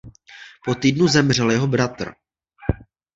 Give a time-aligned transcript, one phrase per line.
[0.65, 2.13] Po týdnu zemřel jeho bratr.